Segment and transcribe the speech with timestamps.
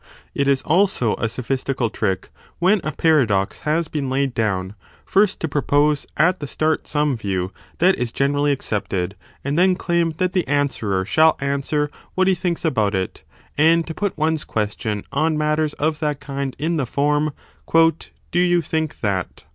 [0.33, 4.73] It is also a sophistical trick, when a paradox has been laid down,
[5.05, 9.75] first to propose at the start some 1 view that is generally accepted, and then
[9.75, 13.21] claim that the answerer shall answer what he thinks about it,
[13.59, 17.31] and to put one s question on matters of that kind in the form
[17.71, 19.43] Do you think that